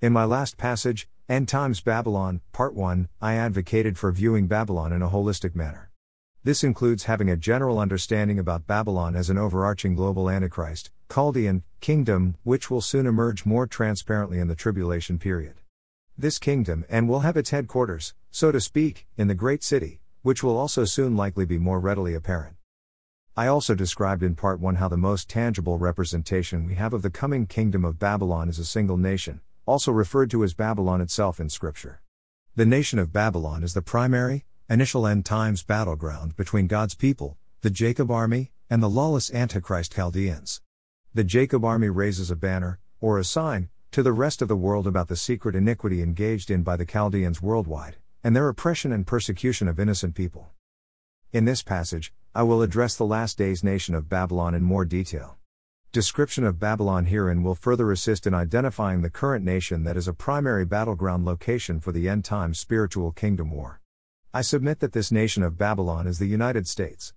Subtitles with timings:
[0.00, 5.02] In my last passage, End Times Babylon, Part 1, I advocated for viewing Babylon in
[5.02, 5.90] a holistic manner.
[6.44, 12.36] This includes having a general understanding about Babylon as an overarching global Antichrist, Chaldean, kingdom,
[12.44, 15.54] which will soon emerge more transparently in the tribulation period.
[16.16, 20.44] This kingdom and will have its headquarters, so to speak, in the great city, which
[20.44, 22.54] will also soon likely be more readily apparent.
[23.36, 27.10] I also described in part 1 how the most tangible representation we have of the
[27.10, 31.50] coming kingdom of Babylon is a single nation, also referred to as Babylon itself in
[31.50, 32.00] Scripture.
[32.56, 37.70] The nation of Babylon is the primary, initial end times battleground between God's people, the
[37.70, 40.62] Jacob army, and the lawless Antichrist Chaldeans.
[41.12, 44.86] The Jacob army raises a banner, or a sign, to the rest of the world
[44.86, 49.68] about the secret iniquity engaged in by the Chaldeans worldwide, and their oppression and persecution
[49.68, 50.48] of innocent people.
[51.32, 55.37] In this passage, I will address the last days nation of Babylon in more detail.
[55.90, 60.12] Description of Babylon herein will further assist in identifying the current nation that is a
[60.12, 63.80] primary battleground location for the end time spiritual kingdom war.
[64.34, 67.14] I submit that this nation of Babylon is the United States.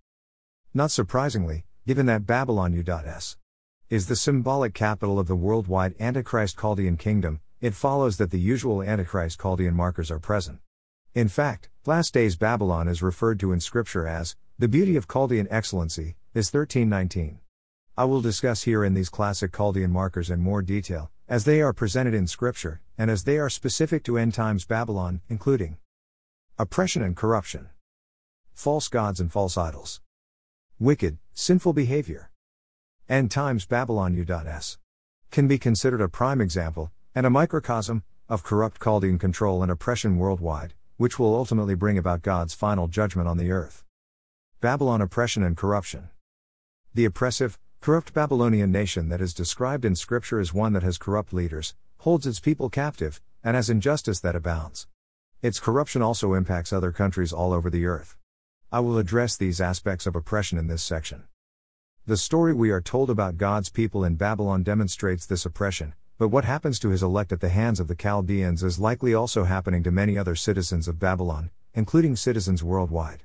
[0.73, 3.35] Not surprisingly, given that Babylon U.S.
[3.89, 8.81] is the symbolic capital of the worldwide Antichrist Chaldean kingdom, it follows that the usual
[8.81, 10.59] Antichrist Chaldean markers are present.
[11.13, 15.49] In fact, last days Babylon is referred to in Scripture as the beauty of Chaldean
[15.51, 17.39] excellency, is 1319.
[17.97, 21.73] I will discuss here in these classic Chaldean markers in more detail, as they are
[21.73, 25.77] presented in Scripture, and as they are specific to end times Babylon, including
[26.57, 27.69] oppression and corruption,
[28.53, 30.01] false gods and false idols,
[30.79, 32.31] wicked, sinful behavior.
[33.09, 34.77] End times Babylon U.S.
[35.29, 40.17] can be considered a prime example, and a microcosm, of corrupt Chaldean control and oppression
[40.17, 43.83] worldwide which will ultimately bring about God's final judgment on the earth.
[44.59, 46.11] Babylon oppression and corruption.
[46.93, 51.33] The oppressive, corrupt Babylonian nation that is described in Scripture as one that has corrupt
[51.33, 54.85] leaders, holds its people captive, and has injustice that abounds.
[55.41, 58.17] Its corruption also impacts other countries all over the earth.
[58.71, 61.23] I will address these aspects of oppression in this section.
[62.05, 66.45] The story we are told about God's people in Babylon demonstrates this oppression, but what
[66.45, 69.89] happens to his elect at the hands of the Chaldeans is likely also happening to
[69.89, 73.23] many other citizens of Babylon, including citizens worldwide.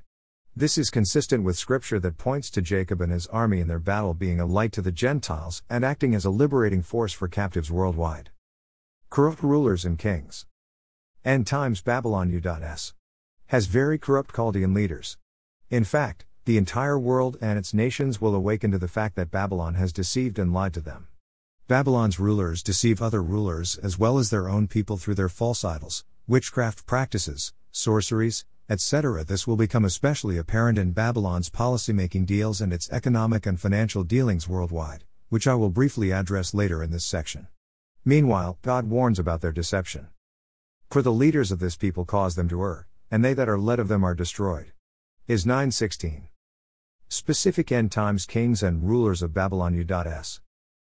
[0.58, 4.14] This is consistent with scripture that points to Jacob and his army in their battle
[4.14, 8.30] being a light to the Gentiles and acting as a liberating force for captives worldwide.
[9.10, 10.46] Corrupt rulers and kings.
[11.26, 12.94] End times Babylon U.S.
[13.48, 15.18] has very corrupt Chaldean leaders.
[15.68, 19.74] In fact, the entire world and its nations will awaken to the fact that Babylon
[19.74, 21.08] has deceived and lied to them.
[21.68, 26.02] Babylon's rulers deceive other rulers as well as their own people through their false idols,
[26.26, 29.24] witchcraft practices, sorceries, etc.
[29.24, 34.48] This will become especially apparent in Babylon's policymaking deals and its economic and financial dealings
[34.48, 37.46] worldwide, which I will briefly address later in this section.
[38.04, 40.08] Meanwhile, God warns about their deception.
[40.90, 43.78] For the leaders of this people cause them to err, and they that are led
[43.78, 44.72] of them are destroyed.
[45.26, 46.28] Is 916.
[47.08, 50.40] Specific end times kings and rulers of Babylon U.S.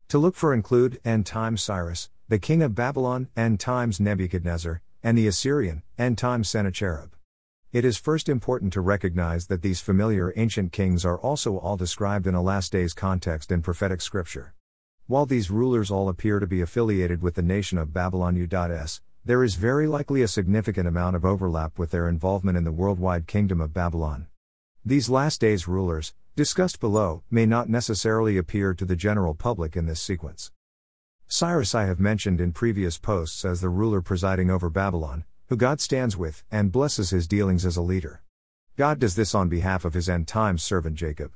[0.10, 5.18] To look for include end times Cyrus, the king of Babylon, end times Nebuchadnezzar, and
[5.18, 7.12] the Assyrian, end times Sennacherib.
[7.74, 12.28] It is first important to recognize that these familiar ancient kings are also all described
[12.28, 14.54] in a last days context in prophetic scripture.
[15.08, 19.42] While these rulers all appear to be affiliated with the nation of Babylon U.S., there
[19.42, 23.62] is very likely a significant amount of overlap with their involvement in the worldwide kingdom
[23.62, 24.28] of Babylon.
[24.84, 29.86] These last days rulers, discussed below, may not necessarily appear to the general public in
[29.86, 30.52] this sequence.
[31.30, 35.82] Cyrus I have mentioned in previous posts as the ruler presiding over Babylon, who God
[35.82, 38.22] stands with and blesses his dealings as a leader.
[38.78, 41.34] God does this on behalf of his end times servant Jacob.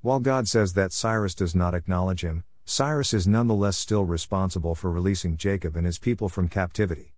[0.00, 4.90] While God says that Cyrus does not acknowledge him, Cyrus is nonetheless still responsible for
[4.90, 7.12] releasing Jacob and his people from captivity.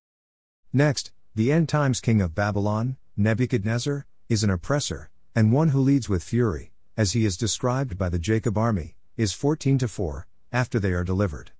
[0.73, 6.09] Next, the end times king of Babylon, Nebuchadnezzar, is an oppressor, and one who leads
[6.09, 10.81] with fury, as he is described by the Jacob army, is 14 to 4, after
[10.81, 11.53] they are delivered.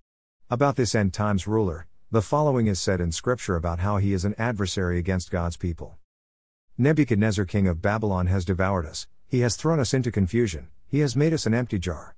[0.51, 4.27] About this end times ruler, the following is said in Scripture about how he is
[4.27, 5.97] an adversary against God's people.
[6.77, 11.17] Nebuchadnezzar, king of Babylon, has devoured us, he has thrown us into confusion, he has
[11.17, 12.15] made us an empty jar.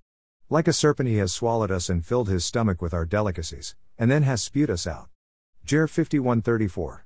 [0.50, 4.10] Like a serpent, he has swallowed us and filled his stomach with our delicacies, and
[4.10, 5.10] then has spewed us out.
[5.64, 7.04] Jer 51:34.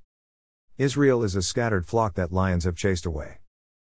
[0.79, 3.41] Israel is a scattered flock that lions have chased away.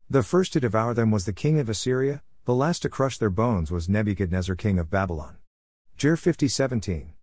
[0.08, 3.30] The first to devour them was the king of Assyria, the last to crush their
[3.30, 5.38] bones was Nebuchadnezzar king of Babylon.
[5.96, 7.14] Jer 50:17.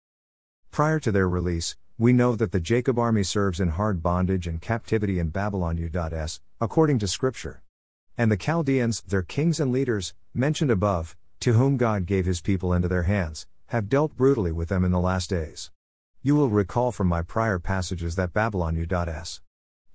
[0.71, 4.61] Prior to their release, we know that the Jacob army serves in hard bondage and
[4.61, 7.61] captivity in Babylon U.S., according to scripture.
[8.17, 12.71] And the Chaldeans, their kings and leaders, mentioned above, to whom God gave his people
[12.71, 15.71] into their hands, have dealt brutally with them in the last days.
[16.21, 19.41] You will recall from my prior passages that Babylon U.S.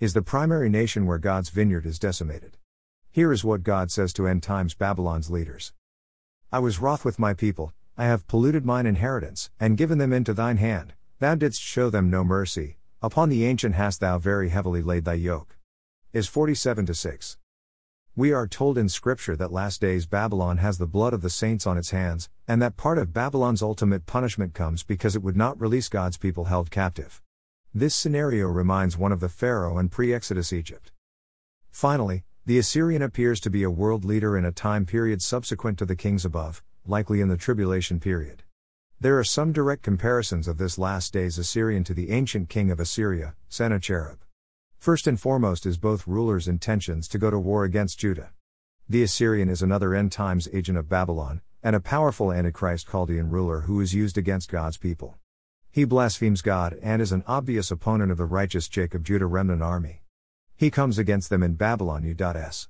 [0.01, 2.59] is the primary nation where God's vineyard is decimated.
[3.11, 5.73] Here is what God says to end times Babylon's leaders
[6.53, 10.35] I was wroth with my people, I have polluted mine inheritance, and given them into
[10.35, 10.95] thine hand.
[11.21, 15.15] Thou didst show them no mercy, upon the ancient hast thou very heavily laid thy
[15.15, 15.57] yoke.
[16.13, 17.39] Is 47 6.
[18.17, 21.69] We are told in Scripture that last days Babylon has the blood of the saints
[21.69, 25.61] on its hands, and that part of Babylon's ultimate punishment comes because it would not
[25.61, 27.23] release God's people held captive.
[27.73, 30.91] This scenario reminds one of the Pharaoh and pre Exodus Egypt.
[31.71, 35.87] Finally, the Assyrian appears to be a world leader in a time period subsequent to
[35.87, 38.43] the kings above, likely in the tribulation period.
[39.01, 42.81] There are some direct comparisons of this last days Assyrian to the ancient king of
[42.81, 44.19] Assyria, Sennacherib.
[44.79, 48.33] First and foremost is both rulers' intentions to go to war against Judah.
[48.89, 53.63] The Assyrian is another end times agent of Babylon, and a powerful Antichrist Chaldean ruler
[53.63, 55.17] who is used against God's people.
[55.71, 60.03] He blasphemes God and is an obvious opponent of the righteous Jacob Judah remnant army.
[60.57, 62.69] He comes against them in Babylon U.S.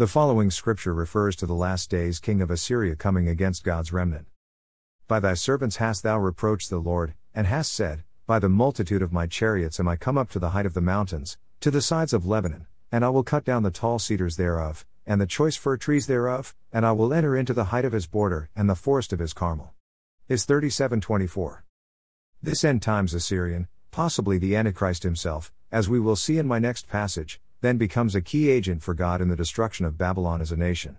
[0.00, 4.28] The following scripture refers to the last days king of Assyria coming against God's remnant.
[5.06, 9.12] By thy servants hast thou reproached the Lord, and hast said, By the multitude of
[9.12, 12.14] my chariots am I come up to the height of the mountains, to the sides
[12.14, 15.76] of Lebanon, and I will cut down the tall cedars thereof, and the choice fir
[15.76, 19.12] trees thereof, and I will enter into the height of his border, and the forest
[19.12, 19.74] of his Carmel.
[20.30, 21.62] Is 3724.
[22.42, 26.88] This end times Assyrian, possibly the Antichrist himself, as we will see in my next
[26.88, 30.56] passage, then becomes a key agent for God in the destruction of Babylon as a
[30.56, 30.96] nation.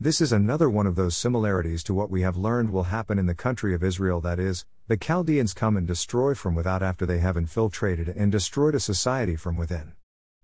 [0.00, 3.26] This is another one of those similarities to what we have learned will happen in
[3.26, 7.18] the country of Israel that is, the Chaldeans come and destroy from without after they
[7.18, 9.92] have infiltrated and destroyed a society from within.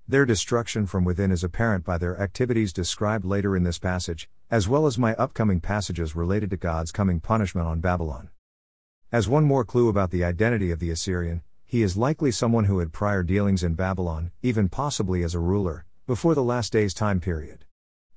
[0.08, 4.66] Their destruction from within is apparent by their activities described later in this passage, as
[4.66, 8.30] well as my upcoming passages related to God's coming punishment on Babylon.
[9.12, 12.80] As one more clue about the identity of the Assyrian, he is likely someone who
[12.80, 17.20] had prior dealings in Babylon, even possibly as a ruler, before the last days time
[17.20, 17.64] period.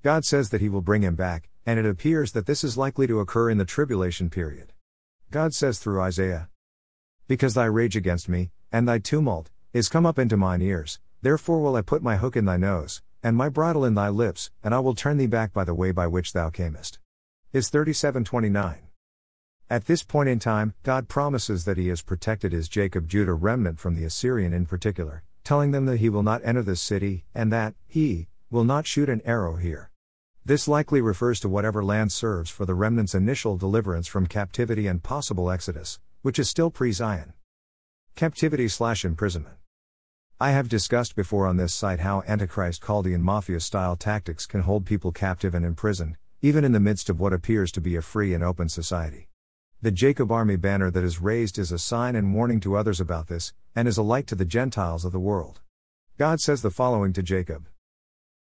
[0.01, 3.05] God says that he will bring him back, and it appears that this is likely
[3.05, 4.73] to occur in the tribulation period.
[5.29, 6.49] God says through Isaiah
[7.27, 11.61] Because thy rage against me, and thy tumult, is come up into mine ears, therefore
[11.61, 14.73] will I put my hook in thy nose, and my bridle in thy lips, and
[14.73, 16.97] I will turn thee back by the way by which thou camest.
[17.51, 18.92] Is 3729.
[19.69, 23.79] At this point in time, God promises that He has protected His Jacob Judah remnant
[23.79, 27.51] from the Assyrian in particular, telling them that He will not enter this city, and
[27.51, 29.89] that, He, will not shoot an arrow here.
[30.45, 35.01] This likely refers to whatever land serves for the remnant's initial deliverance from captivity and
[35.01, 37.33] possible exodus, which is still pre Zion.
[38.15, 39.55] Captivity slash imprisonment.
[40.39, 44.85] I have discussed before on this site how Antichrist Chaldean mafia style tactics can hold
[44.85, 48.33] people captive and imprisoned, even in the midst of what appears to be a free
[48.33, 49.29] and open society.
[49.83, 53.27] The Jacob army banner that is raised is a sign and warning to others about
[53.27, 55.59] this, and is a light to the Gentiles of the world.
[56.17, 57.67] God says the following to Jacob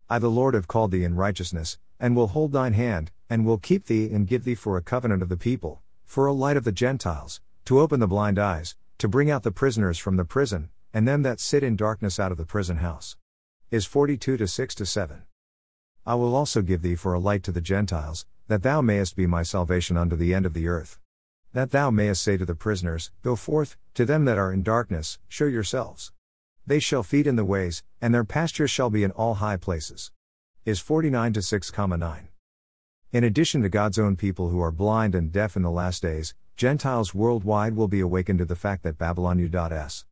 [0.08, 3.58] I, the Lord, have called thee in righteousness, and will hold thine hand, and will
[3.58, 6.64] keep thee and give thee for a covenant of the people, for a light of
[6.64, 10.70] the Gentiles, to open the blind eyes, to bring out the prisoners from the prison,
[10.94, 13.18] and them that sit in darkness out of the prison house.
[13.72, 15.24] Is 42 to 6 to 7.
[16.06, 19.26] I will also give thee for a light to the Gentiles, that thou mayest be
[19.26, 21.00] my salvation unto the end of the earth.
[21.53, 25.19] That thou mayest say to the prisoners, Go forth, to them that are in darkness,
[25.27, 26.12] show yourselves.
[26.65, 30.11] They shall feed in the ways, and their pasture shall be in all high places
[30.64, 32.28] is 49 to 6,9.
[33.11, 36.35] In addition to God's own people who are blind and deaf in the last days,
[36.56, 40.06] Gentiles worldwide will be awakened to the fact that Babylon U.S.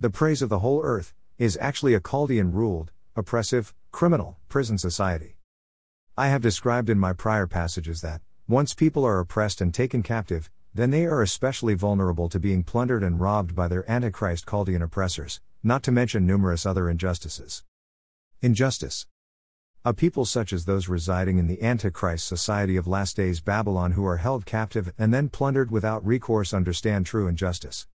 [0.00, 5.36] The praise of the whole earth is actually a Chaldean ruled, oppressive, criminal, prison society.
[6.16, 10.50] I have described in my prior passages that, once people are oppressed and taken captive,
[10.74, 15.40] then they are especially vulnerable to being plundered and robbed by their Antichrist Chaldean oppressors,
[15.62, 17.62] not to mention numerous other injustices.
[18.40, 19.06] Injustice.
[19.84, 24.06] A people such as those residing in the Antichrist society of last days Babylon who
[24.06, 27.86] are held captive and then plundered without recourse understand true injustice.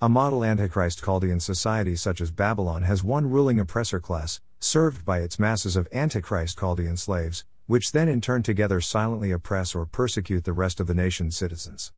[0.00, 5.18] A model Antichrist Chaldean society such as Babylon has one ruling oppressor class, served by
[5.18, 10.44] its masses of Antichrist Chaldean slaves, which then in turn together silently oppress or persecute
[10.44, 11.92] the rest of the nation's citizens.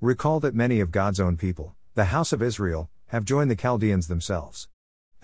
[0.00, 4.06] Recall that many of God's own people, the house of Israel, have joined the Chaldeans
[4.06, 4.68] themselves.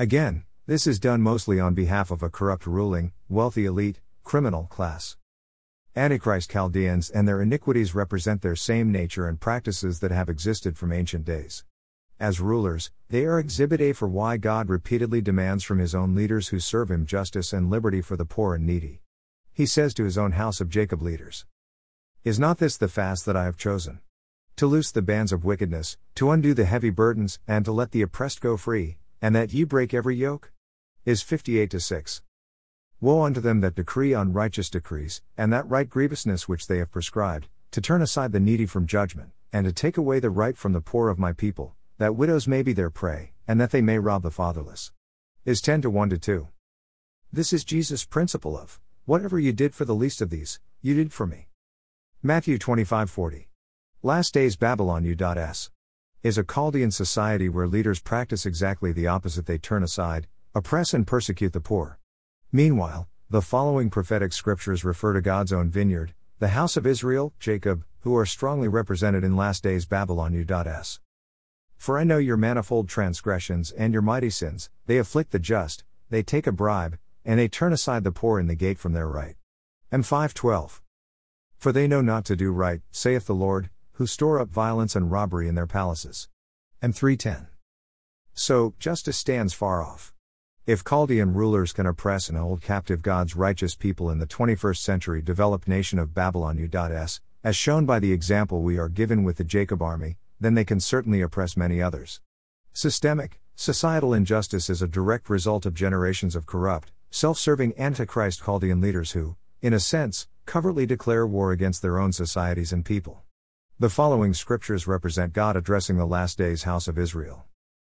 [0.00, 5.16] Again, this is done mostly on behalf of a corrupt ruling, wealthy elite, criminal class.
[5.95, 10.93] Antichrist Chaldeans and their iniquities represent their same nature and practices that have existed from
[10.93, 11.64] ancient days.
[12.19, 16.49] As rulers, they are exhibit A for why God repeatedly demands from his own leaders
[16.49, 19.02] who serve him justice and liberty for the poor and needy.
[19.52, 21.47] He says to his own house of Jacob leaders,
[22.25, 24.00] Is not this the fast that I have chosen?
[24.58, 28.02] To loose the bands of wickedness, to undo the heavy burdens, and to let the
[28.02, 30.52] oppressed go free, and that ye break every yoke?
[31.04, 32.23] Is 58 6.
[33.00, 37.49] Woe unto them that decree unrighteous decrees, and that write grievousness which they have prescribed,
[37.73, 40.80] to turn aside the needy from judgment, and to take away the right from the
[40.80, 44.23] poor of my people, that widows may be their prey, and that they may rob
[44.23, 44.92] the fatherless.
[45.44, 46.46] Is 10 to 1 to 2.
[47.32, 51.12] This is Jesus' principle of, whatever you did for the least of these, you did
[51.12, 51.49] for me.
[52.23, 53.49] Matthew 25 40.
[54.06, 55.70] Last Days Babylon U.S.
[56.23, 61.06] is a Chaldean society where leaders practice exactly the opposite they turn aside, oppress, and
[61.06, 61.99] persecute the poor.
[62.52, 67.82] Meanwhile, the following prophetic scriptures refer to God's own vineyard, the house of Israel, Jacob,
[68.00, 71.00] who are strongly represented in last days Babylon U.S.
[71.78, 76.23] For I know your manifold transgressions and your mighty sins, they afflict the just, they
[76.23, 79.37] take a bribe, and they turn aside the poor in the gate from their right.
[79.90, 80.82] M 512.
[81.56, 85.10] For they know not to do right, saith the Lord, who store up violence and
[85.10, 86.28] robbery in their palaces.
[86.82, 87.48] M 310.
[88.32, 90.12] So, justice stands far off.
[90.66, 95.22] If Chaldean rulers can oppress and hold captive God's righteous people in the 21st century
[95.22, 99.44] developed nation of Babylon U.S., as shown by the example we are given with the
[99.44, 102.20] Jacob army, then they can certainly oppress many others.
[102.72, 108.80] Systemic, societal injustice is a direct result of generations of corrupt, self serving antichrist Chaldean
[108.80, 113.24] leaders who, in a sense, covertly declare war against their own societies and people.
[113.81, 117.47] The following scriptures represent God addressing the last days house of Israel.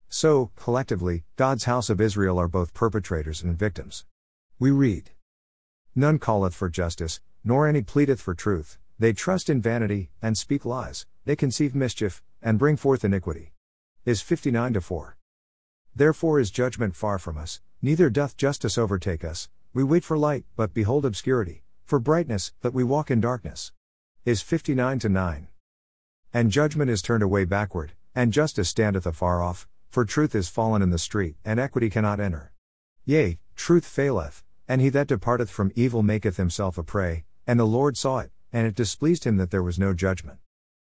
[0.08, 4.04] So, collectively, God's house of Israel are both perpetrators and victims.
[4.60, 5.10] We read
[5.96, 10.64] None calleth for justice, nor any pleadeth for truth, they trust in vanity, and speak
[10.64, 13.50] lies, they conceive mischief, and bring forth iniquity.
[14.04, 15.16] Is 59 to 4.
[15.96, 20.44] Therefore is judgment far from us, neither doth justice overtake us, we wait for light,
[20.54, 23.72] but behold obscurity, for brightness, that we walk in darkness.
[24.24, 25.48] Is 59 to 9.
[26.34, 30.80] And judgment is turned away backward, and justice standeth afar off, for truth is fallen
[30.80, 32.52] in the street, and equity cannot enter.
[33.04, 37.66] Yea, truth faileth, and he that departeth from evil maketh himself a prey, and the
[37.66, 40.38] Lord saw it, and it displeased him that there was no judgment.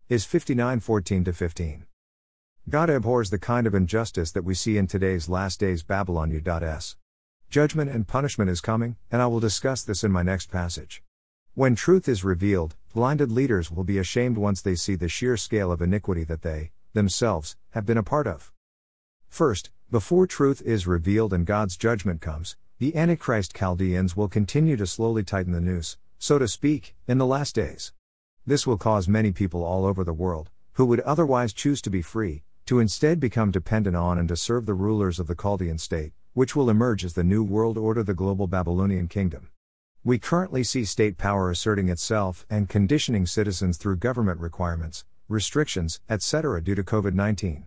[0.10, 1.86] Is 59 14 15.
[2.70, 6.98] God abhors the kind of injustice that we see in today's last days Babylon U.S.
[7.50, 11.02] Judgment and punishment is coming, and I will discuss this in my next passage.
[11.54, 15.72] When truth is revealed, blinded leaders will be ashamed once they see the sheer scale
[15.72, 18.52] of iniquity that they, themselves, have been a part of.
[19.30, 24.88] First, before truth is revealed and God's judgment comes, the Antichrist Chaldeans will continue to
[24.88, 27.94] slowly tighten the noose, so to speak, in the last days.
[28.48, 32.02] This will cause many people all over the world, who would otherwise choose to be
[32.02, 36.14] free, to instead become dependent on and to serve the rulers of the Chaldean state,
[36.34, 39.50] which will emerge as the new world order, the global Babylonian kingdom.
[40.08, 46.64] We currently see state power asserting itself and conditioning citizens through government requirements, restrictions, etc.
[46.64, 47.66] due to COVID 19.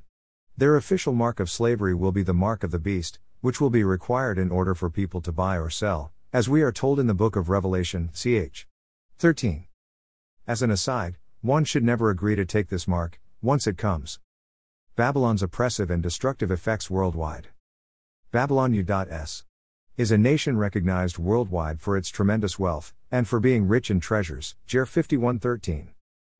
[0.57, 3.85] Their official mark of slavery will be the mark of the beast, which will be
[3.85, 7.13] required in order for people to buy or sell, as we are told in the
[7.13, 8.67] book of Revelation, ch.
[9.19, 9.67] 13.
[10.47, 14.19] As an aside, one should never agree to take this mark, once it comes.
[14.97, 17.49] Babylon's oppressive and destructive effects worldwide.
[18.33, 19.45] Babylon U.S.
[19.97, 24.55] is a nation recognized worldwide for its tremendous wealth, and for being rich in treasures,
[24.67, 25.89] Jer 51:13.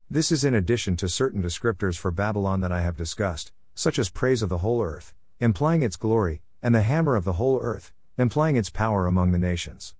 [0.09, 4.09] This is in addition to certain descriptors for Babylon that I have discussed, such as
[4.09, 7.93] praise of the whole earth, implying its glory, and the hammer of the whole earth,
[8.17, 9.95] implying its power among the nations.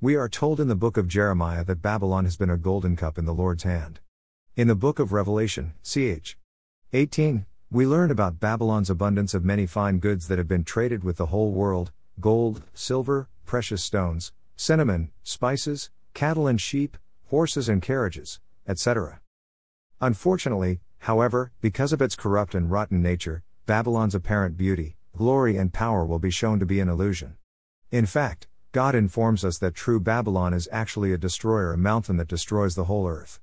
[0.00, 3.18] We are told in the book of Jeremiah that Babylon has been a golden cup
[3.18, 4.00] in the Lord's hand.
[4.56, 6.36] In the book of Revelation, ch.
[6.92, 11.16] 18, we learn about Babylon's abundance of many fine goods that have been traded with
[11.16, 16.96] the whole world gold, silver, precious stones, cinnamon, spices, cattle and sheep,
[17.26, 19.20] horses and carriages, etc.
[20.00, 26.04] Unfortunately, However, because of its corrupt and rotten nature, Babylon's apparent beauty, glory, and power
[26.04, 27.36] will be shown to be an illusion.
[27.90, 32.28] In fact, God informs us that true Babylon is actually a destroyer, a mountain that
[32.28, 33.40] destroys the whole earth.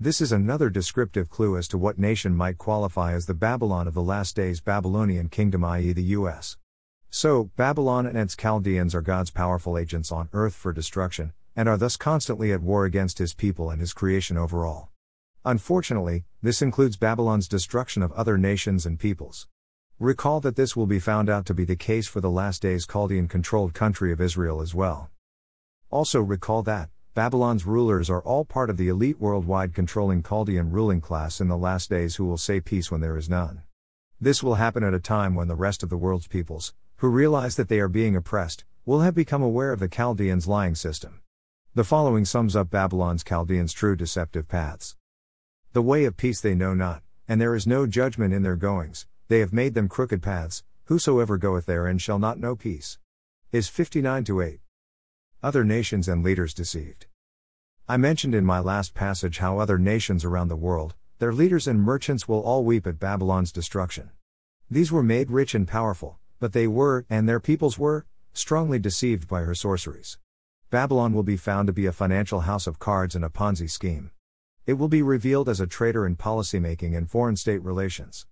[0.00, 3.94] This is another descriptive clue as to what nation might qualify as the Babylon of
[3.94, 6.56] the last days Babylonian kingdom, i.e., the US.
[7.16, 11.76] So, Babylon and its Chaldeans are God's powerful agents on earth for destruction, and are
[11.76, 14.88] thus constantly at war against his people and his creation overall.
[15.44, 19.46] Unfortunately, this includes Babylon's destruction of other nations and peoples.
[20.00, 22.84] Recall that this will be found out to be the case for the last days
[22.84, 25.08] Chaldean controlled country of Israel as well.
[25.90, 31.00] Also, recall that, Babylon's rulers are all part of the elite worldwide controlling Chaldean ruling
[31.00, 33.62] class in the last days who will say peace when there is none.
[34.20, 37.56] This will happen at a time when the rest of the world's peoples, who realize
[37.56, 41.20] that they are being oppressed, will have become aware of the Chaldeans' lying system.
[41.74, 44.96] The following sums up Babylon's Chaldeans' true deceptive paths.
[45.72, 49.06] The way of peace they know not, and there is no judgment in their goings,
[49.28, 52.98] they have made them crooked paths, whosoever goeth therein shall not know peace.
[53.50, 54.60] Is 59 8.
[55.42, 57.06] Other nations and leaders deceived.
[57.88, 61.80] I mentioned in my last passage how other nations around the world, their leaders and
[61.80, 64.10] merchants will all weep at Babylon's destruction.
[64.70, 69.26] These were made rich and powerful, but they were, and their peoples were, strongly deceived
[69.26, 70.18] by her sorceries.
[70.68, 74.10] Babylon will be found to be a financial house of cards and a Ponzi scheme.
[74.66, 78.26] It will be revealed as a traitor in policymaking and foreign state relations.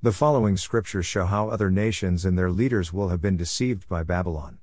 [0.00, 4.04] The following scriptures show how other nations and their leaders will have been deceived by
[4.04, 4.58] Babylon.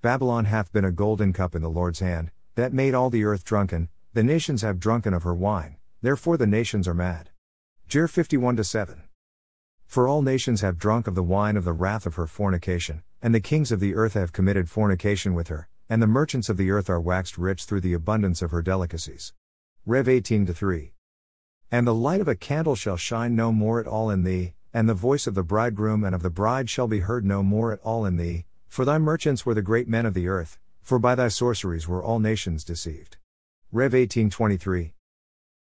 [0.00, 3.42] Babylon hath been a golden cup in the Lord's hand, that made all the earth
[3.42, 7.30] drunken, the nations have drunken of her wine, therefore the nations are mad.
[7.88, 9.02] Jer 51 7.
[9.90, 13.34] For all nations have drunk of the wine of the wrath of her fornication, and
[13.34, 16.70] the kings of the earth have committed fornication with her, and the merchants of the
[16.70, 19.32] earth are waxed rich through the abundance of her delicacies.
[19.84, 20.92] Rev 18 3.
[21.72, 24.88] And the light of a candle shall shine no more at all in thee, and
[24.88, 27.80] the voice of the bridegroom and of the bride shall be heard no more at
[27.80, 31.16] all in thee, for thy merchants were the great men of the earth, for by
[31.16, 33.16] thy sorceries were all nations deceived.
[33.72, 34.92] Rev 18:23.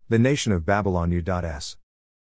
[0.09, 1.77] The nation of Babylon U.S.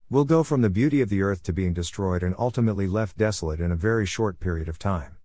[0.08, 3.58] will go from the beauty of the earth to being destroyed and ultimately left desolate
[3.58, 5.16] in a very short period of time.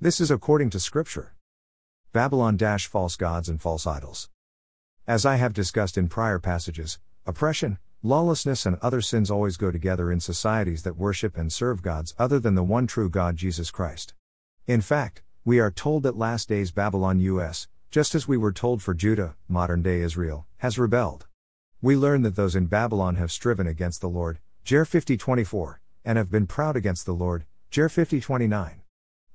[0.00, 1.34] This is according to scripture.
[2.12, 4.28] Babylon false gods and false idols.
[5.06, 10.10] As I have discussed in prior passages, oppression, lawlessness, and other sins always go together
[10.10, 14.14] in societies that worship and serve gods other than the one true God Jesus Christ.
[14.66, 18.82] In fact, we are told that last days Babylon US, just as we were told
[18.82, 21.26] for Judah, modern day Israel, has rebelled.
[21.84, 26.30] We learn that those in Babylon have striven against the Lord, Jer 50:24, and have
[26.30, 28.80] been proud against the Lord, Jer 50:29.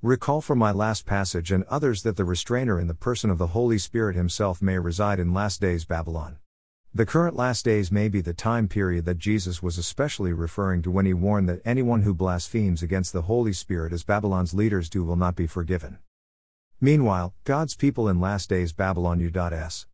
[0.01, 3.53] Recall from my last passage and others that the restrainer in the person of the
[3.53, 6.39] Holy Spirit himself may reside in last days Babylon.
[6.91, 10.89] The current last days may be the time period that Jesus was especially referring to
[10.89, 15.03] when he warned that anyone who blasphemes against the Holy Spirit as Babylon's leaders do
[15.03, 15.99] will not be forgiven.
[16.81, 19.85] Meanwhile, God's people in last days Babylon U.S.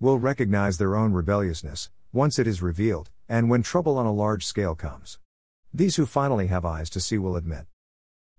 [0.00, 4.46] will recognize their own rebelliousness, once it is revealed, and when trouble on a large
[4.46, 5.18] scale comes.
[5.74, 7.66] These who finally have eyes to see will admit.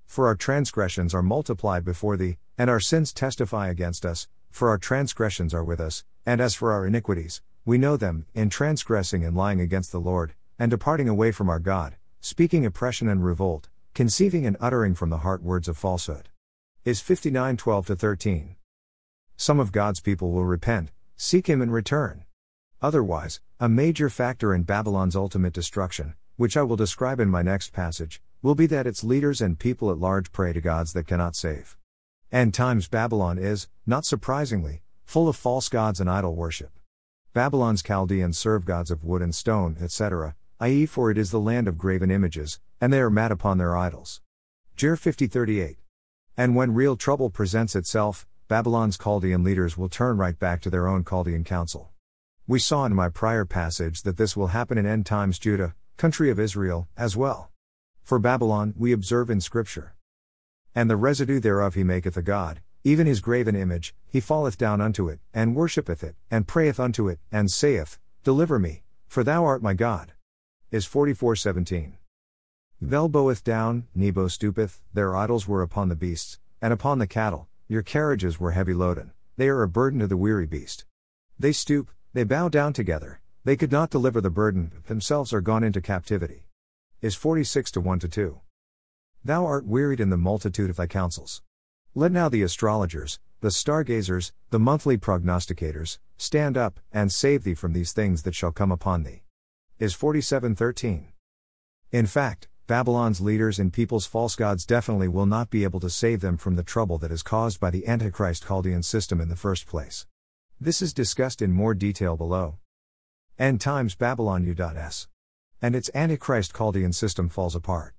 [0.05, 4.79] For our transgressions are multiplied before thee, and our sins testify against us, for our
[4.79, 9.37] transgressions are with us, and as for our iniquities, we know them, in transgressing and
[9.37, 14.45] lying against the Lord, and departing away from our God, speaking oppression and revolt, conceiving
[14.47, 16.29] and uttering from the heart words of falsehood.
[16.85, 18.55] Is 59 12 13.
[19.37, 22.25] Some of God's people will repent, seek Him and return.
[22.81, 27.73] Otherwise, a major factor in Babylon's ultimate destruction, which I will describe in my next
[27.73, 31.35] passage, will be that its leaders and people at large pray to gods that cannot
[31.35, 31.77] save.
[32.31, 36.71] End times Babylon is, not surprisingly, full of false gods and idol worship.
[37.33, 41.67] Babylon's Chaldeans serve gods of wood and stone, etc., i.e., for it is the land
[41.67, 44.21] of graven images, and they are mad upon their idols.
[44.77, 45.75] Jer 50:38.
[46.37, 50.87] And when real trouble presents itself, Babylon's Chaldean leaders will turn right back to their
[50.87, 51.88] own Chaldean council.
[52.49, 56.31] We saw in my prior passage that this will happen in end times Judah, country
[56.31, 57.51] of Israel, as well.
[58.01, 59.93] For Babylon, we observe in Scripture.
[60.73, 64.81] And the residue thereof he maketh a god, even his graven image, he falleth down
[64.81, 69.45] unto it, and worshippeth it, and prayeth unto it, and saith, Deliver me, for thou
[69.45, 70.13] art my God.
[70.71, 71.97] Is 44:17.
[72.81, 77.47] Bel boweth down, Nebo stoopeth, their idols were upon the beasts, and upon the cattle,
[77.67, 80.85] your carriages were heavy loaden, they are a burden to the weary beast.
[81.37, 85.63] They stoop, they bow down together, they could not deliver the burden, themselves are gone
[85.63, 86.45] into captivity
[87.01, 88.41] is 46 to 1 to 2.
[89.23, 91.41] Thou art wearied in the multitude of thy counsels.
[91.95, 97.71] Let now the astrologers, the stargazers, the monthly prognosticators, stand up, and save thee from
[97.71, 99.23] these things that shall come upon thee.
[99.79, 101.13] Is 47:13.
[101.91, 106.19] In fact, Babylon's leaders and people's false gods definitely will not be able to save
[106.19, 109.65] them from the trouble that is caused by the Antichrist Chaldean system in the first
[109.65, 110.05] place.
[110.59, 112.57] This is discussed in more detail below.
[113.37, 115.07] End times Babylon U.S
[115.61, 117.93] and its Antichrist Chaldean system falls apart.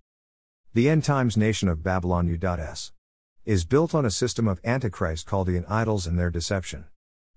[0.72, 2.92] The end times nation of Babylon U.S.
[3.44, 6.86] is built on a system of Antichrist Chaldean idols and their deception.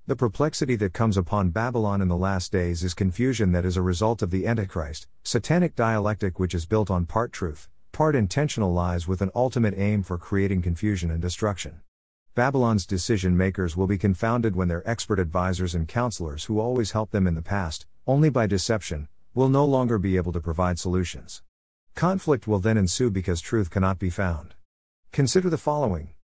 [0.06, 3.82] The perplexity that comes upon Babylon in the last days is confusion that is a
[3.82, 9.08] result of the Antichrist, satanic dialectic which is built on part truth, part intentional lies
[9.08, 11.82] with an ultimate aim for creating confusion and destruction.
[12.36, 17.12] Babylon's decision makers will be confounded when their expert advisors and counselors who always helped
[17.12, 21.44] them in the past, only by deception, will no longer be able to provide solutions.
[21.94, 24.56] Conflict will then ensue because truth cannot be found.
[25.12, 26.16] Consider the following.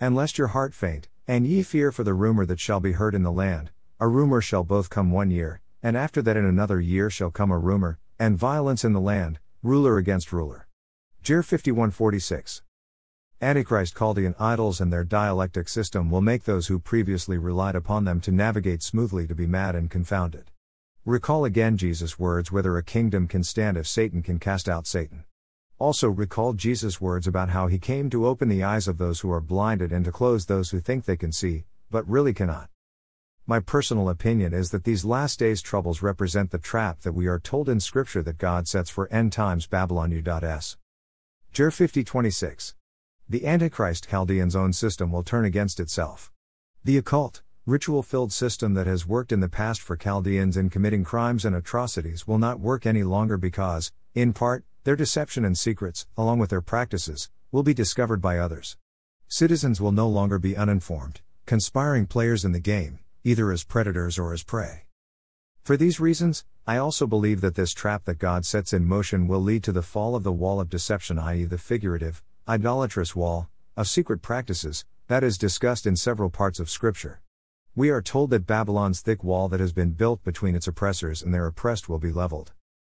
[0.00, 3.14] And lest your heart faint, and ye fear for the rumor that shall be heard
[3.14, 3.70] in the land,
[4.00, 7.52] a rumor shall both come one year, and after that in another year shall come
[7.52, 10.66] a rumor, and violence in the land, ruler against ruler.
[11.22, 12.62] Jer 5146.
[13.40, 18.20] Antichrist Chaldean idols and their dialectic system will make those who previously relied upon them
[18.22, 20.50] to navigate smoothly to be mad and confounded.
[21.04, 25.22] Recall again Jesus' words whether a kingdom can stand if Satan can cast out Satan.
[25.78, 29.30] Also recall Jesus' words about how he came to open the eyes of those who
[29.30, 32.68] are blinded and to close those who think they can see, but really cannot.
[33.46, 37.38] My personal opinion is that these last days troubles represent the trap that we are
[37.38, 40.76] told in Scripture that God sets for end times Babylon U.S.
[41.52, 42.74] Jer 5026
[43.30, 46.32] the Antichrist Chaldean's own system will turn against itself.
[46.82, 51.04] The occult, ritual filled system that has worked in the past for Chaldeans in committing
[51.04, 56.06] crimes and atrocities will not work any longer because, in part, their deception and secrets,
[56.16, 58.78] along with their practices, will be discovered by others.
[59.28, 64.32] Citizens will no longer be uninformed, conspiring players in the game, either as predators or
[64.32, 64.86] as prey.
[65.62, 69.42] For these reasons, I also believe that this trap that God sets in motion will
[69.42, 73.86] lead to the fall of the wall of deception, i.e., the figurative, idolatrous wall, of
[73.86, 77.20] secret practices, that is discussed in several parts of Scripture.
[77.76, 81.34] We are told that Babylon's thick wall that has been built between its oppressors and
[81.34, 82.52] their oppressed will be leveled.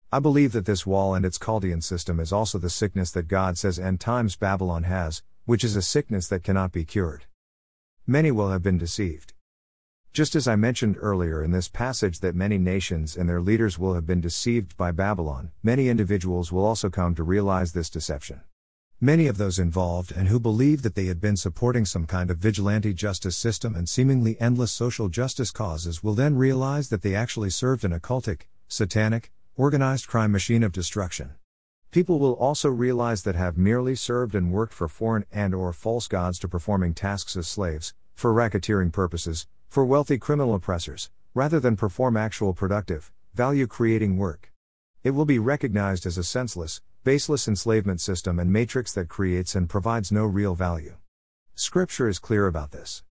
[0.09, 3.57] I believe that this wall and its Chaldean system is also the sickness that God
[3.57, 7.25] says end times Babylon has, which is a sickness that cannot be cured.
[8.07, 9.33] Many will have been deceived.
[10.13, 13.95] Just as I mentioned earlier in this passage that many nations and their leaders will
[13.95, 18.41] have been deceived by Babylon, many individuals will also come to realize this deception.
[19.03, 22.37] Many of those involved and who believed that they had been supporting some kind of
[22.37, 27.49] vigilante justice system and seemingly endless social justice causes will then realize that they actually
[27.49, 31.31] served an occultic, satanic, organized crime machine of destruction.
[31.89, 36.07] People will also realize that have merely served and worked for foreign and or false
[36.07, 41.75] gods to performing tasks as slaves, for racketeering purposes, for wealthy criminal oppressors, rather than
[41.75, 44.53] perform actual productive, value creating work.
[45.03, 49.67] It will be recognized as a senseless, baseless enslavement system and matrix that creates and
[49.67, 50.95] provides no real value.
[51.55, 53.03] Scripture is clear about this.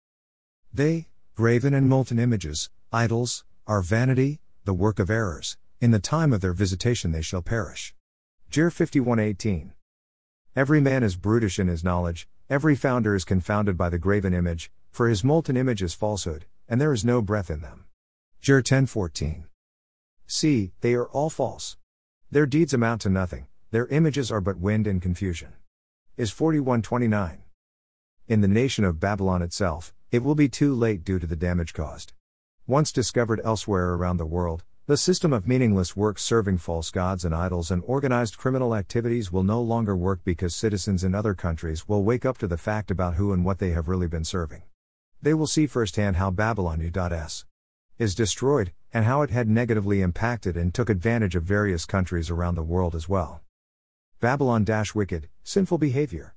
[0.73, 6.31] They, graven and molten images, idols, are vanity, the work of errors, in the time
[6.31, 7.93] of their visitation they shall perish.
[8.49, 9.73] Jer 51:18.
[10.55, 14.71] Every man is brutish in his knowledge, every founder is confounded by the graven image,
[14.89, 17.85] for his molten image is falsehood, and there is no breath in them.
[18.39, 19.47] Jer 10:14.
[20.27, 21.75] See, they are all false.
[22.29, 25.53] Their deeds amount to nothing, their images are but wind and confusion.
[26.17, 27.41] Is 4129.
[28.27, 31.73] In the nation of Babylon itself, it will be too late due to the damage
[31.73, 32.11] caused.
[32.67, 37.33] Once discovered elsewhere around the world, the system of meaningless works serving false gods and
[37.33, 42.03] idols and organized criminal activities will no longer work because citizens in other countries will
[42.03, 44.63] wake up to the fact about who and what they have really been serving.
[45.21, 47.45] They will see firsthand how Babylon U.S.
[47.97, 52.55] is destroyed, and how it had negatively impacted and took advantage of various countries around
[52.55, 53.39] the world as well.
[54.21, 56.35] Babylon wicked, sinful behavior.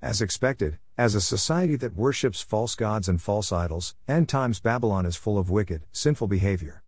[0.00, 5.04] As expected, as a society that worships false gods and false idols, end times Babylon
[5.04, 6.84] is full of wicked, sinful behavior.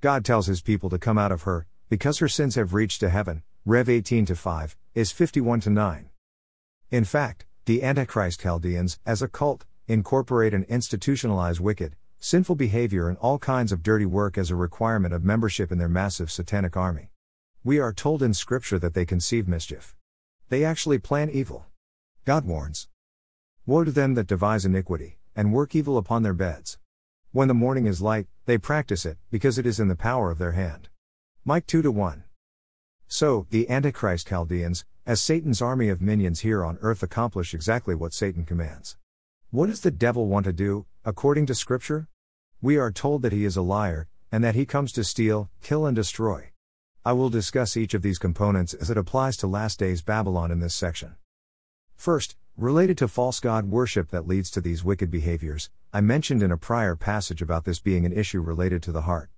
[0.00, 3.10] God tells his people to come out of her, because her sins have reached to
[3.10, 3.42] heaven.
[3.66, 6.08] Rev 18 5, is 51 9.
[6.90, 13.18] In fact, the Antichrist Chaldeans, as a cult, incorporate and institutionalize wicked, sinful behavior and
[13.18, 17.10] all kinds of dirty work as a requirement of membership in their massive satanic army.
[17.66, 19.96] We are told in Scripture that they conceive mischief.
[20.50, 21.66] They actually plan evil.
[22.24, 22.86] God warns
[23.66, 26.78] Woe to them that devise iniquity, and work evil upon their beds.
[27.32, 30.38] When the morning is light, they practice it, because it is in the power of
[30.38, 30.90] their hand.
[31.44, 32.22] Mike 2 1.
[33.08, 38.14] So, the Antichrist Chaldeans, as Satan's army of minions here on earth, accomplish exactly what
[38.14, 38.96] Satan commands.
[39.50, 42.06] What does the devil want to do, according to Scripture?
[42.62, 45.84] We are told that he is a liar, and that he comes to steal, kill,
[45.84, 46.52] and destroy.
[47.06, 50.58] I will discuss each of these components as it applies to last days Babylon in
[50.58, 51.14] this section.
[51.94, 56.50] First, related to false god worship that leads to these wicked behaviors, I mentioned in
[56.50, 59.30] a prior passage about this being an issue related to the heart.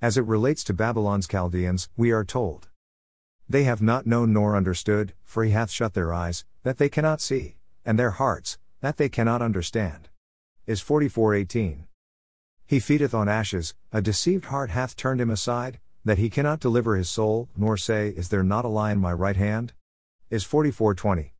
[0.00, 2.70] As it relates to Babylon's Chaldeans, we are told,
[3.46, 7.20] They have not known nor understood, for he hath shut their eyes, that they cannot
[7.20, 10.08] see, and their hearts, that they cannot understand.
[10.66, 11.84] Is 44:18.
[12.64, 16.96] He feedeth on ashes, a deceived heart hath turned him aside, that he cannot deliver
[16.96, 19.72] his soul, nor say, Is there not a lie in my right hand?
[20.30, 21.34] Is 4420.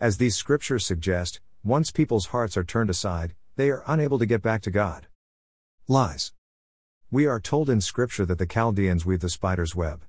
[0.00, 4.42] As these scriptures suggest, once people's hearts are turned aside, they are unable to get
[4.42, 5.06] back to God.
[5.88, 6.32] Lies.
[7.10, 10.04] We are told in scripture that the Chaldeans weave the spider's web.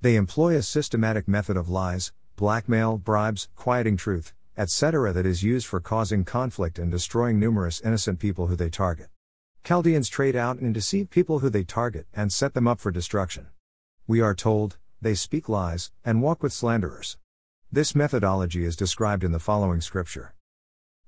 [0.00, 5.66] They employ a systematic method of lies, blackmail, bribes, quieting truth, etc., that is used
[5.66, 9.08] for causing conflict and destroying numerous innocent people who they target.
[9.64, 13.48] Chaldeans trade out and deceive people who they target and set them up for destruction.
[14.06, 17.18] We are told, they speak lies and walk with slanderers.
[17.70, 20.34] This methodology is described in the following scripture.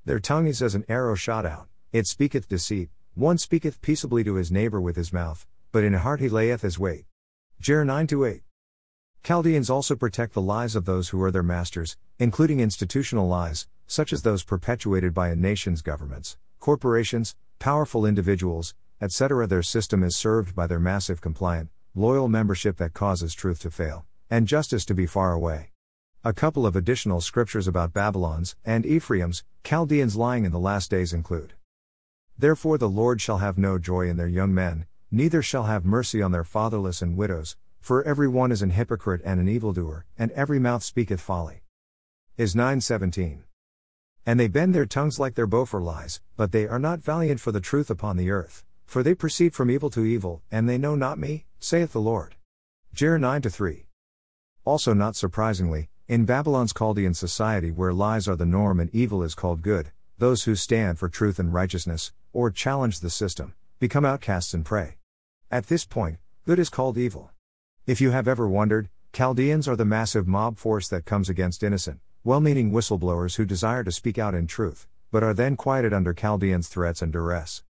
[0.04, 4.34] Their tongue is as an arrow shot out, it speaketh deceit, one speaketh peaceably to
[4.34, 7.06] his neighbor with his mouth, but in heart he layeth his wait.
[7.60, 8.42] Jer 9 8.
[9.22, 14.12] Chaldeans also protect the lies of those who are their masters, including institutional lies, such
[14.12, 19.46] as those perpetuated by a nation's governments, corporations, powerful individuals, etc.
[19.46, 24.06] Their system is served by their massive compliant, loyal membership that causes truth to fail,
[24.30, 25.70] and justice to be far away.
[26.24, 31.12] A couple of additional scriptures about Babylon's and Ephraim's, Chaldeans lying in the last days
[31.12, 31.52] include
[32.38, 36.22] Therefore the Lord shall have no joy in their young men, neither shall have mercy
[36.22, 40.30] on their fatherless and widows, for every one is an hypocrite and an evildoer, and
[40.30, 41.60] every mouth speaketh folly.
[42.38, 43.44] Is 917.
[44.26, 47.40] And they bend their tongues like their bow for lies, but they are not valiant
[47.40, 50.78] for the truth upon the earth, for they proceed from evil to evil, and they
[50.78, 52.36] know not me, saith the Lord.
[52.92, 53.86] Jer 9 3.
[54.64, 59.34] Also, not surprisingly, in Babylon's Chaldean society where lies are the norm and evil is
[59.34, 64.52] called good, those who stand for truth and righteousness, or challenge the system, become outcasts
[64.52, 64.96] and prey.
[65.50, 67.30] At this point, good is called evil.
[67.86, 72.00] If you have ever wondered, Chaldeans are the massive mob force that comes against innocent,
[72.22, 76.12] well meaning whistleblowers who desire to speak out in truth, but are then quieted under
[76.12, 77.62] Chaldeans' threats and duress.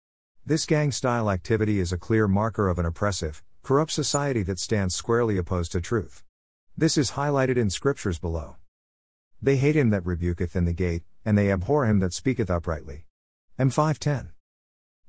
[0.44, 4.96] This gang style activity is a clear marker of an oppressive, corrupt society that stands
[4.96, 6.24] squarely opposed to truth.
[6.76, 8.56] This is highlighted in scriptures below.
[9.40, 13.06] They hate him that rebuketh in the gate, and they abhor him that speaketh uprightly.
[13.60, 14.30] M510.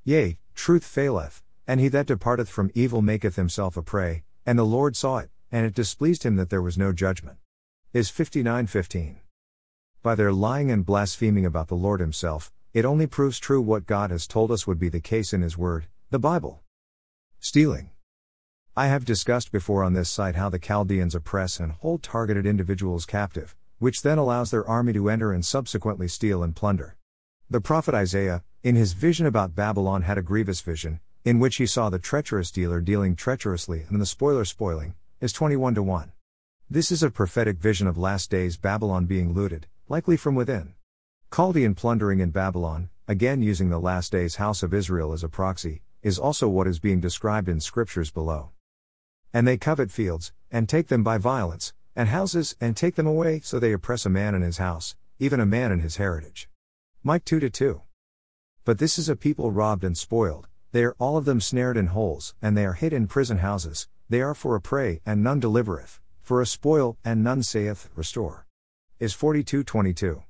[0.03, 4.63] Yea, truth faileth, and he that departeth from evil maketh himself a prey, and the
[4.63, 7.37] Lord saw it, and it displeased him that there was no judgment.
[7.91, 9.17] Is 59:15.
[10.03, 14.09] By their lying and blaspheming about the Lord Himself, it only proves true what God
[14.09, 16.63] has told us would be the case in His Word, the Bible.
[17.39, 17.91] Stealing.
[18.75, 23.05] I have discussed before on this site how the Chaldeans oppress and hold targeted individuals
[23.05, 26.97] captive, which then allows their army to enter and subsequently steal and plunder.
[27.47, 31.67] The prophet Isaiah, in his vision about Babylon, had a grievous vision, in which he
[31.67, 36.11] saw the treacherous dealer dealing treacherously and the spoiler spoiling, is 21 to 1.
[36.71, 40.73] This is a prophetic vision of last days Babylon being looted, likely from within.
[41.35, 45.81] Chaldean plundering in Babylon, again using the last days house of Israel as a proxy,
[46.01, 48.51] is also what is being described in scriptures below.
[49.33, 53.41] And they covet fields, and take them by violence, and houses, and take them away,
[53.41, 56.47] so they oppress a man in his house, even a man in his heritage.
[57.03, 57.81] Mike 2 2.
[58.63, 61.87] But this is a people robbed and spoiled, they are all of them snared in
[61.87, 65.41] holes, and they are hid in prison houses, they are for a prey, and none
[65.41, 68.45] delivereth, for a spoil, and none saith, Restore
[69.01, 70.21] is 42:22.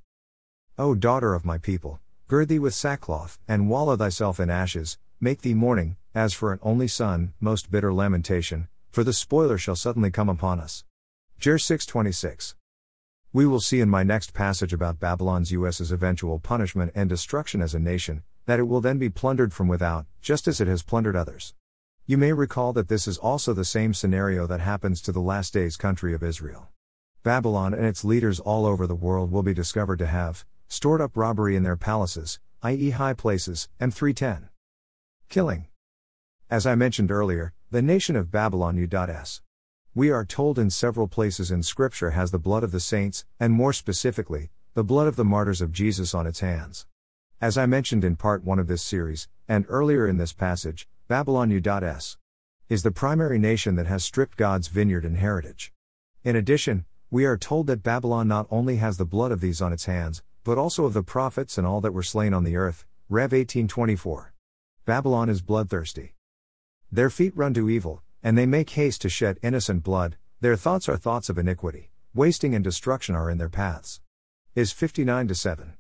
[0.78, 5.42] O daughter of my people, gird thee with sackcloth, and wallow thyself in ashes, make
[5.42, 10.10] thee mourning, as for an only son, most bitter lamentation, for the spoiler shall suddenly
[10.10, 10.86] come upon us.
[11.38, 12.56] Jer 6:26.
[13.34, 17.76] We will see in my next passage about Babylon's US's eventual punishment and destruction as
[17.76, 21.18] a nation, that it will then be plundered from without, just as it has plundered
[21.18, 21.54] others.
[22.06, 25.52] You may recall that this is also the same scenario that happens to the last
[25.52, 26.70] days country of Israel.
[27.24, 31.16] Babylon and its leaders all over the world will be discovered to have stored up
[31.16, 34.50] robbery in their palaces, i.e., high places, M310.
[35.30, 35.68] Killing.
[36.50, 39.42] As I mentioned earlier, the nation of Babylon U.S.
[39.94, 43.54] We are told in several places in Scripture has the blood of the saints, and
[43.54, 46.88] more specifically, the blood of the martyrs of Jesus on its hands.
[47.40, 51.52] As I mentioned in part 1 of this series, and earlier in this passage, Babylon
[51.52, 52.18] U.S.
[52.68, 55.72] is the primary nation that has stripped God's vineyard and heritage.
[56.24, 59.74] In addition, we are told that Babylon not only has the blood of these on
[59.74, 62.86] its hands, but also of the prophets and all that were slain on the earth.
[63.10, 64.32] Rev 18:24.
[64.86, 66.16] Babylon is bloodthirsty.
[66.90, 70.16] Their feet run to evil, and they make haste to shed innocent blood.
[70.40, 71.92] Their thoughts are thoughts of iniquity.
[72.14, 74.00] Wasting and destruction are in their paths.
[74.56, 75.74] Is 59 to 7.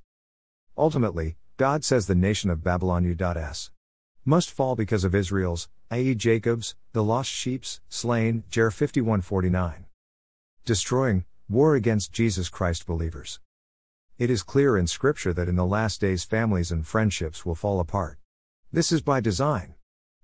[0.78, 3.72] Ultimately, God says the nation of Babylon U.S.
[4.26, 6.14] must fall because of Israel's, i.e.
[6.14, 9.86] Jacob's, the lost sheep's, slain, Jer 51:49
[10.64, 13.40] destroying, war against Jesus Christ believers.
[14.20, 17.80] It is clear in Scripture that in the last days families and friendships will fall
[17.80, 18.20] apart.
[18.72, 19.74] This is by design.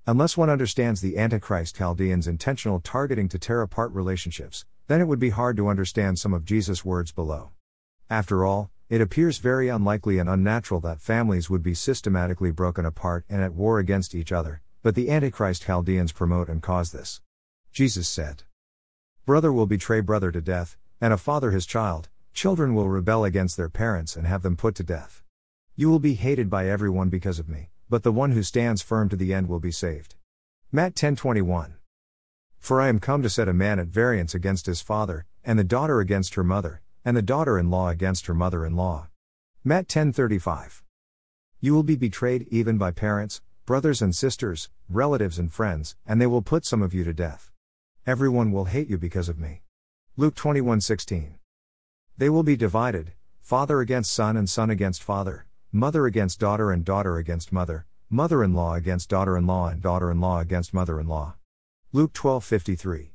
[0.06, 5.20] Unless one understands the Antichrist Chaldeans' intentional targeting to tear apart relationships, then it would
[5.20, 7.50] be hard to understand some of Jesus' words below.
[8.10, 13.26] After all, it appears very unlikely and unnatural that families would be systematically broken apart
[13.28, 17.20] and at war against each other, but the Antichrist Chaldeans promote and cause this.
[17.74, 18.44] Jesus said,
[19.28, 23.58] Brother will betray brother to death, and a father his child, children will rebel against
[23.58, 25.22] their parents and have them put to death.
[25.76, 29.10] You will be hated by everyone because of me, but the one who stands firm
[29.10, 30.16] to the end will be saved.
[30.72, 31.74] Matt 10:21.
[32.58, 35.66] For I am come to set a man at variance against his father, and the
[35.66, 39.10] daughter against her mother, and the daughter-in-law against her mother-in-law.
[39.62, 40.86] Matt 10:35.
[41.60, 46.28] You will be betrayed even by parents, brothers and sisters, relatives and friends, and they
[46.28, 47.52] will put some of you to death.
[48.08, 49.64] Everyone will hate you because of me.
[50.16, 51.40] Luke 21:16.
[52.18, 56.86] They will be divided, father against son and son against father, mother against daughter and
[56.86, 61.36] daughter against mother, mother-in-law against daughter-in-law and daughter-in-law against mother-in-law.
[61.92, 63.12] Luke 12:53.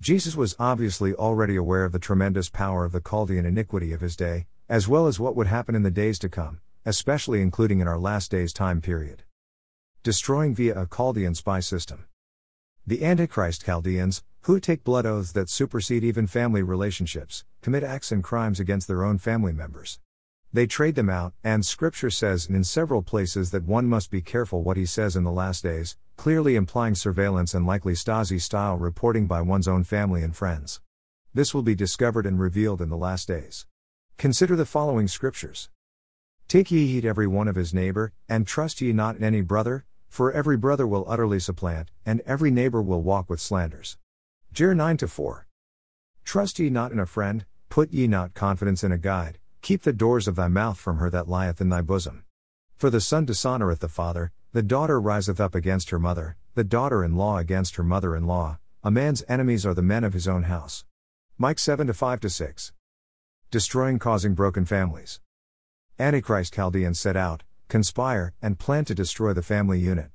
[0.00, 4.14] Jesus was obviously already aware of the tremendous power of the Chaldean iniquity of his
[4.14, 7.88] day, as well as what would happen in the days to come, especially including in
[7.88, 9.24] our last days time period.
[10.04, 12.04] Destroying via a Chaldean spy system.
[12.86, 18.22] The Antichrist Chaldeans, who take blood oaths that supersede even family relationships, commit acts and
[18.22, 20.00] crimes against their own family members.
[20.52, 24.62] They trade them out, and Scripture says in several places that one must be careful
[24.62, 29.26] what he says in the last days, clearly implying surveillance and likely Stasi style reporting
[29.26, 30.82] by one's own family and friends.
[31.32, 33.64] This will be discovered and revealed in the last days.
[34.18, 35.70] Consider the following scriptures
[36.48, 39.86] Take ye heed every one of his neighbor, and trust ye not in any brother,
[40.14, 43.98] for every brother will utterly supplant, and every neighbor will walk with slanders.
[44.52, 45.48] Jer 9 4.
[46.24, 49.92] Trust ye not in a friend, put ye not confidence in a guide, keep the
[49.92, 52.22] doors of thy mouth from her that lieth in thy bosom.
[52.76, 57.02] For the son dishonoureth the father, the daughter riseth up against her mother, the daughter
[57.02, 60.28] in law against her mother in law, a man's enemies are the men of his
[60.28, 60.84] own house.
[61.38, 62.72] Mike 7 5 6.
[63.50, 65.18] Destroying causing broken families.
[65.98, 67.42] Antichrist Chaldeans set out,
[67.74, 70.12] conspire, and plan to destroy the family unit.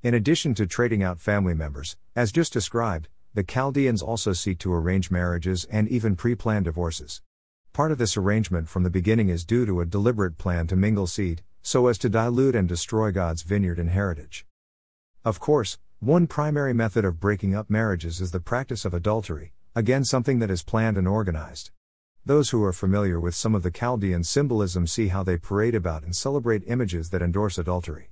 [0.00, 4.72] In addition to trading out family members, as just described, the Chaldeans also seek to
[4.72, 7.20] arrange marriages and even pre plan divorces.
[7.72, 11.08] Part of this arrangement from the beginning is due to a deliberate plan to mingle
[11.08, 14.46] seed, so as to dilute and destroy God's vineyard and heritage.
[15.24, 20.04] Of course, one primary method of breaking up marriages is the practice of adultery, again,
[20.04, 21.72] something that is planned and organized.
[22.26, 26.02] Those who are familiar with some of the Chaldean symbolism see how they parade about
[26.02, 28.10] and celebrate images that endorse adultery.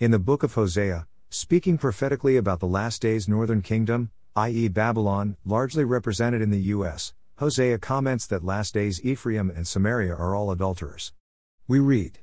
[0.00, 5.36] In the book of Hosea, speaking prophetically about the last days northern kingdom, i.e., Babylon,
[5.44, 10.50] largely represented in the U.S., Hosea comments that last days Ephraim and Samaria are all
[10.50, 11.12] adulterers.
[11.68, 12.18] We read,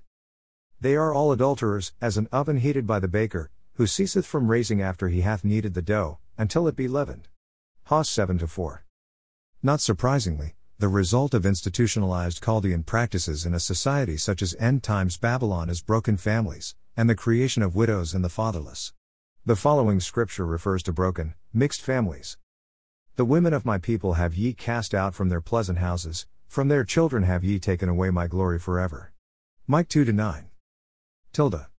[0.82, 4.82] They are all adulterers, as an oven heated by the baker, who ceaseth from raising
[4.82, 7.30] after he hath kneaded the dough, until it be leavened.
[7.86, 8.84] Hos 7 4.
[9.64, 15.16] Not surprisingly, the result of institutionalized Chaldean practices in a society such as end times
[15.16, 18.92] Babylon is broken families, and the creation of widows and the fatherless.
[19.46, 22.40] The following scripture refers to broken, mixed families.
[23.16, 26.84] The women of my people have ye cast out from their pleasant houses, from their
[26.84, 29.14] children have ye taken away my glory forever.
[29.68, 30.50] Mike 2 to 9.
[31.32, 31.70] Tilda.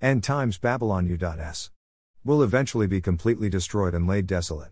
[0.00, 1.70] End times Babylon U.S.
[2.24, 4.70] will eventually be completely destroyed and laid desolate.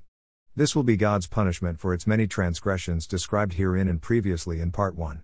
[0.60, 4.94] This will be God's punishment for its many transgressions described herein and previously in Part
[4.94, 5.22] 1.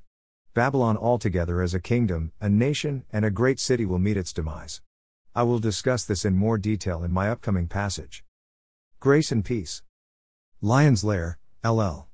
[0.55, 4.81] Babylon altogether as a kingdom, a nation, and a great city will meet its demise.
[5.35, 8.25] I will discuss this in more detail in my upcoming passage.
[8.99, 9.83] Grace and Peace.
[10.63, 12.09] Lion's Lair, LL.